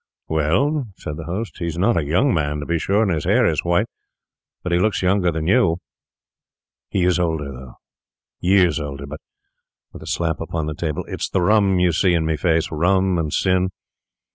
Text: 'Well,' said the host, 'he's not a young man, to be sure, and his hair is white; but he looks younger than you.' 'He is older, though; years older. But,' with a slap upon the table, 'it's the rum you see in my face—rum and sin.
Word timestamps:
'Well,' 0.27 0.87
said 0.97 1.17
the 1.17 1.25
host, 1.25 1.59
'he's 1.59 1.77
not 1.77 1.95
a 1.95 2.03
young 2.03 2.33
man, 2.33 2.59
to 2.59 2.65
be 2.65 2.79
sure, 2.79 3.03
and 3.03 3.11
his 3.11 3.25
hair 3.25 3.45
is 3.45 3.63
white; 3.63 3.85
but 4.63 4.71
he 4.71 4.79
looks 4.79 5.03
younger 5.03 5.31
than 5.31 5.45
you.' 5.45 5.77
'He 6.89 7.03
is 7.03 7.19
older, 7.19 7.51
though; 7.51 7.75
years 8.39 8.79
older. 8.79 9.05
But,' 9.05 9.21
with 9.93 10.01
a 10.01 10.07
slap 10.07 10.39
upon 10.41 10.65
the 10.65 10.73
table, 10.73 11.05
'it's 11.07 11.29
the 11.29 11.41
rum 11.43 11.77
you 11.79 11.91
see 11.91 12.15
in 12.15 12.25
my 12.25 12.35
face—rum 12.35 13.19
and 13.19 13.31
sin. 13.31 13.69